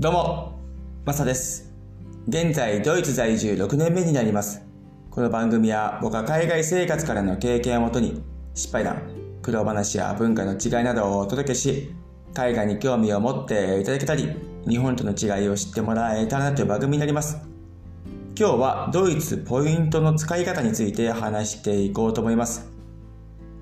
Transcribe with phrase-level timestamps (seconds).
[0.00, 0.52] どうも、
[1.04, 1.74] マサです。
[2.28, 4.62] 現在、ドイツ在住6年目になります。
[5.10, 8.22] この番組は僕は海外生活からの経験をもとに、
[8.54, 9.02] 失敗談、
[9.42, 11.92] 苦労話や文化の違いなどをお届けし、
[12.32, 14.28] 海外に興味を持っていただけたり、
[14.68, 17.36] 日本との違いを知ってもらえたらなという番組になります。
[18.38, 22.70] 今日はドイツポイントの使い方について話していこうと思います。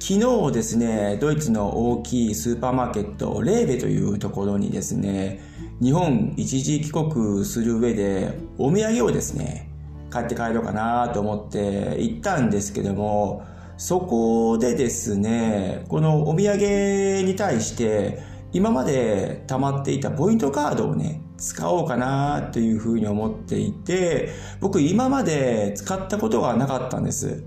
[0.00, 9.70] 昨日ですね、ドイツの大きいスーパーマーケット、レーベというところにですね、日本一時帰国する上でお土産をですね、
[10.08, 13.44] 買って帰ろうかなと思って行ったんですけども、
[13.76, 24.28] そこでですね、このお土産に対して今まで溜まっていたポイントカードをね、使おうかなというふうに思っていて、
[24.60, 27.42] 僕今まで使ったことがなかったんです。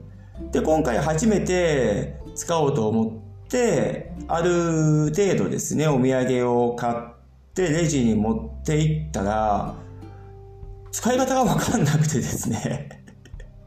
[0.52, 7.17] で、今回初めて使おうと思って、ある程度ですね、お土産を買って
[7.64, 9.76] レジに持っていったら、
[10.92, 12.90] 使い方がわかんなくてですね。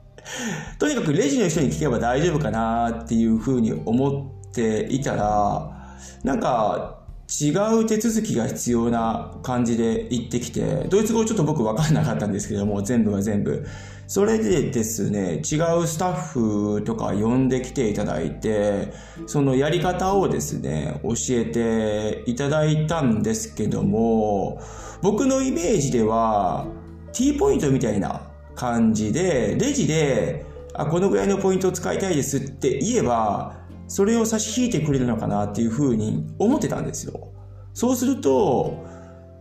[0.78, 6.99] とにかくレジの人に聞けば大丈夫かなっていうふうに思っていたら、なんか
[7.30, 7.50] 違
[7.80, 13.64] う手続きが必要な感じで行ってきて、ドイツ語ちょっと僕分かんなかったんですけども、全部が全部。
[14.08, 18.92] それでですね、違うスタッフとか呼んできていただいて、
[19.26, 24.60] そのやり方をですね、教えていただいたんですけども、
[25.00, 26.66] 僕のイメージでは、
[27.12, 28.22] T ポイントみたいな
[28.56, 33.59] 感じで、レジで、あ、このぐらいのポイントを使いたいですって言えば、
[33.90, 37.32] それを差し引いてくれるのかなっていうふうに思ってたんですよ。
[37.74, 38.86] そうすると、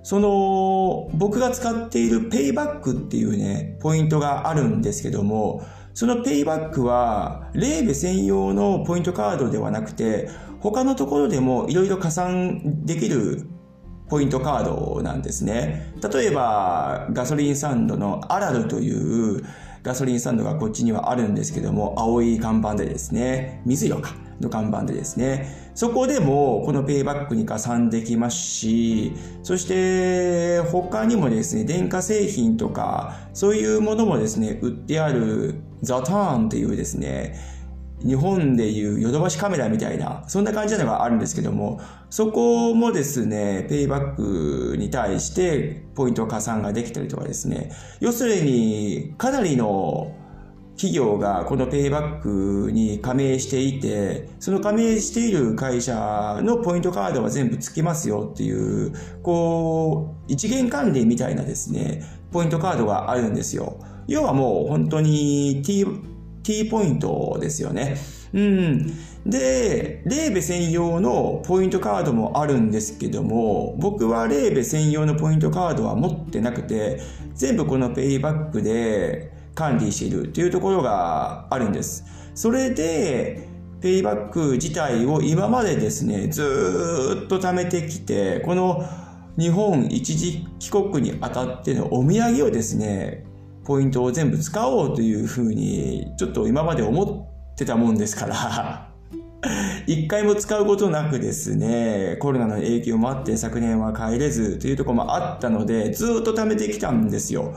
[0.01, 13.45] その、僕が使っているペイバックっていうね、ポイントがあるんですけども、そのペイバックは、レーベ専用のポイントカードではなくて、他のところでもいろいろ加算できる
[14.07, 15.93] ポイントカードなんですね。
[16.11, 19.43] 例えば、ガソリンスタンドのアラルという
[19.83, 29.13] ガソリンスタンドがこっちにはあるんですけども、青い看板でですね、水色かの看板でですね、そこでもこのペイバックに加算できますし、
[29.43, 37.35] そして他にもですね、電化製品とか、そういうものもですね、売ってあるザターンっていうですね、
[38.05, 50.15] 日本でいうヨドバシカメラみたいな、そんな感じなのがあるんですけども、そこもですね、ペイバックに対してポイント加算ができたりとかですね、要するにかなりの
[50.79, 62.01] 企業がこのペイバックに加盟していて、その加盟している会社のポイントカードは全部つきますよっていう、こう、一元管理みたいなですね、
[62.31, 63.77] ポイントカードがあるんですよ。
[64.07, 65.85] 要はもう本当に T
[66.49, 67.95] T ポイントですよね。
[68.33, 68.87] うん。
[69.23, 77.01] で、レーベ専用のポイントカードもあるんですけども、僕はレーベ専用のポイントカードは持ってなくて、
[77.35, 82.03] 全部このペイバックで管理しているというところがあるんです。
[82.33, 83.47] それで、
[83.79, 88.83] ペイバック自体を今までですね、ずーっと貯めてきて、この
[89.37, 93.28] 日本一時帰国にあたってのお土産をですね、
[93.69, 98.89] ポイントを全部使おうというふうに、ちょっと今まで思ってたもんですから、
[99.85, 107.53] 一回も使うことなくですね、コロナの影響もあって昨年は帰れずというところもあったので、ずっと貯めてきたんですよ。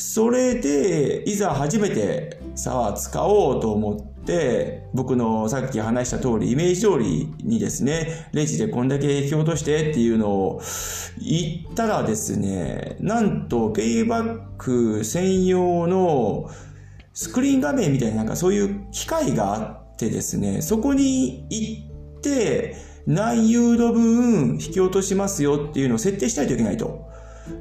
[0.00, 10.62] それで、いざ初めてさあ使おうと思って、僕のさっき話した通り、イメージ通りにですね、レジでこんだけ引き落としてっていうのを
[11.18, 16.50] 言ったらですね、なんとペイバック専用の
[17.12, 22.74] スクリーン画面みたいななんかそういう機械があってですね、そこに行って
[23.06, 27.06] 何ユーロ分引き落としますよっていうのを設定しないといけないと。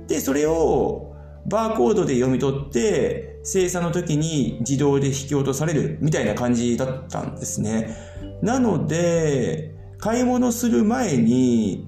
[0.08, 1.09] で、それを
[1.48, 7.96] バーコードで読み取って、精査の時に自動で引き落とされるみたいな感じだったんですね。
[8.42, 11.88] なので、買い物する前に、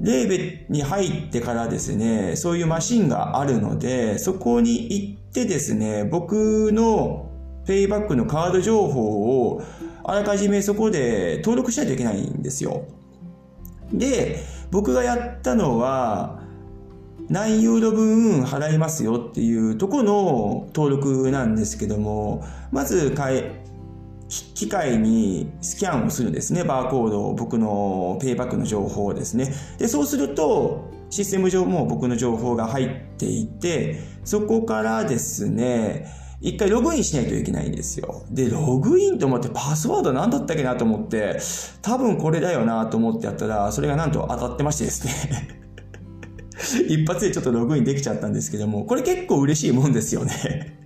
[0.00, 7.30] レーベに入ってからですね、そういうマシンがあるので、そこに行ってですね、僕の
[7.66, 9.62] ペイバックのカード情報を
[10.04, 12.84] あらかじめそこで登録しないといけないんですよ。
[13.92, 16.42] で、僕がやったのは、
[17.28, 23.14] 何ユーロ分払いますよっていうとこの登録なんですけども、まず、
[24.28, 26.64] 機械にスキャンをするんですね。
[26.64, 29.52] バーコードを僕のペイバックの情報をですね。
[29.78, 36.06] で、そうすると、システム上も僕の情報が入っていて、そこからですね、
[36.40, 38.22] 一回ログインしないといけないんですよ。
[38.30, 41.40] で、ログインと思ってパスワード何だったっけなと思って、
[41.82, 45.67] 多分これだよなと思ってやったら、それがなんと当たってましてですね。
[46.88, 50.76] 一発でちょっとログインできちゃったんですけども、これ結構嬉しいもんですよね。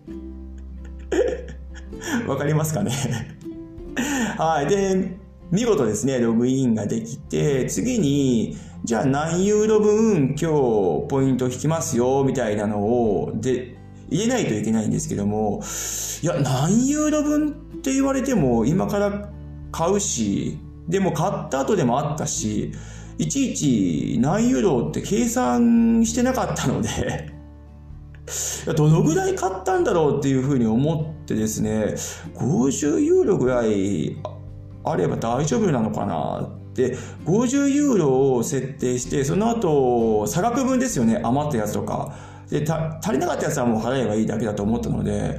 [2.26, 2.92] わかりますかね？
[4.36, 4.66] はい。
[4.66, 5.16] で、
[5.50, 13.76] 見事ですね、ログインができて、次に、じゃあ何ユーロ分今日ポイント引きますよ、みたいなのを、で、
[14.10, 15.62] 入れないといけないんですけども、
[16.22, 17.52] いや、何ユーロ分っ
[17.82, 19.30] て言われても今から
[19.70, 20.58] 買うし、
[20.88, 22.72] でも買った後でもあったし、
[23.22, 27.30] いちいち何ユーロって計算してなかったので
[28.76, 31.94] どのぐらい買ったんだろうっていうふうに思ってですね、
[32.36, 34.16] 50ユーロぐらい
[34.84, 41.20] あれば大丈夫なのかなって50ユーロを設定してその後差額分ですよね。
[41.22, 42.14] 余ったやつとか。
[42.50, 45.38] で足りなかったやつはもう払えばいいだけだと思ったので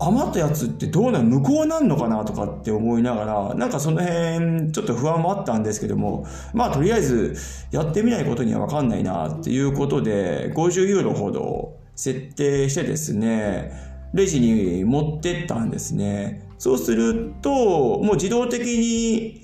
[0.00, 7.36] 余ったやつってどうなの無効なんのかなとかって思いながらなんかその辺ちょっと不安もあったんですけどもまあとりあえず
[7.72, 16.48] やってみないことには分かんないなっていうことで50ユーロほど設定してですねレジに持ってったんですね。
[16.58, 19.42] そうすると、もう自動的に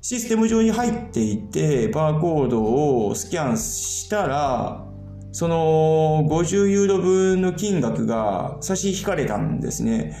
[0.00, 2.62] システム上に入っていて、バーコード
[3.06, 4.86] をスキャンしたら、
[5.32, 10.16] その50ユーロ分の金額が差し引かれたんですね。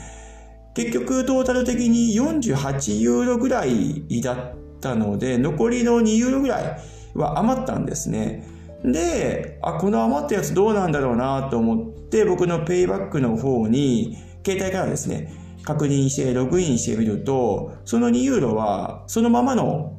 [0.74, 6.80] 結局トータル的に48ユーロぐらいだったので、残りの2ユーロぐらい
[7.14, 8.46] は余ったんですね。
[8.84, 14.16] で、あ、この余ったやつどうなんだろうなと思って、僕のペイバックの方に、
[14.46, 15.34] 携帯からですね、
[15.64, 19.98] 確認してログインしてみると、その2ユーロはそのままの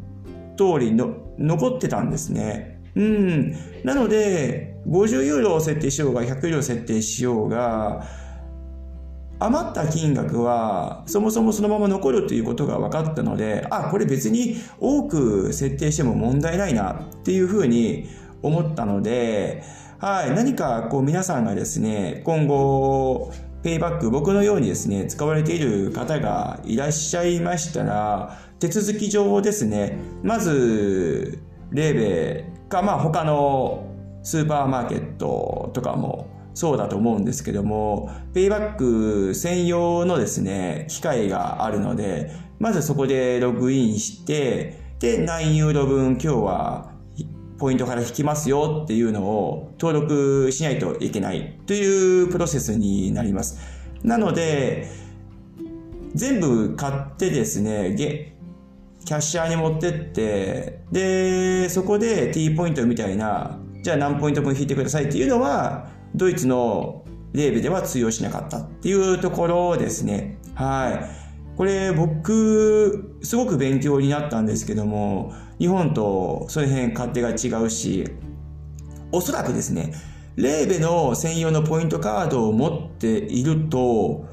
[0.58, 2.81] 通りの残ってたんですね。
[2.96, 3.56] うん。
[3.84, 8.06] なので、50ユーロを設定しようが、100ユーロを設定しようが、
[9.40, 18.08] 余った金額はそもそもそのまま残るということが分かったので、あ、これ別に多く設定しても問題ないなっていうふうに
[18.44, 19.64] 思ったので、
[19.98, 23.32] はい、何かこう皆さんがですね、今後
[23.64, 31.40] ペイバック、僕のようにですね、使われている方がいらっしゃいましたら、手続き上ですね、まず、
[31.72, 33.88] レーベか、まあ他の
[34.24, 46.92] スーパーマーケットとかもそうだと思うんですけども、ペイバック専用のですね、機械があるので、まずそこでログインして、で、何ユーロ分今日は
[47.58, 53.60] ポイントから引きますよっていうのを登録しないといけないというプロセスになります。
[54.04, 54.88] なので、
[56.14, 57.96] 全部買ってですね、
[59.12, 67.04] キャッシャーに持ってって、で、そこで T ポイントみたいな、じゃあ何ポイント分引いてくださいっていうのは、ドイツの
[67.34, 70.38] レーベでは通用しなかったっていうところですね。
[70.56, 71.58] はい。
[71.58, 78.06] これ僕、すごく勉強になったんですけども、日本とその辺勝手が違うし、
[79.12, 79.92] おそらくですね、
[80.38, 84.26] レーベの専用のポイントカードを持っていると、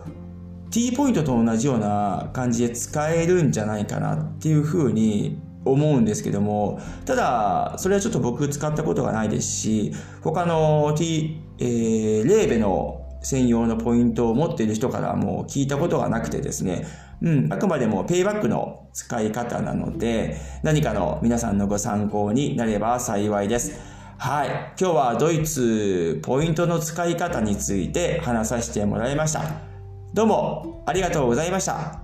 [0.70, 9.93] T ポイントと同じような感じで使えるんじゃないかなっていうふうに思うんですけども、ただ、それはちょっと僕使ったことがないですし、
[10.23, 16.87] 他の T、えー、レーベの専用のポイントを持っている人からも聞いたことがなくてですね、
[17.20, 23.79] うん、あくまでもペイバックの使い方なので、何かの皆さんのご参考になれば幸いです。
[24.19, 24.48] はい。
[24.81, 29.68] 今日はドイツポイントの使い方について話させてもらいました。
[30.15, 32.00] どうもありがとうございました。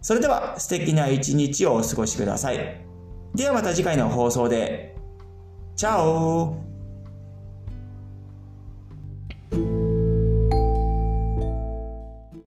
[0.00, 2.86] それでは素敵な一日をお過ごしください。
[3.34, 4.96] ではまた次回の放送で。
[5.76, 6.69] チャオ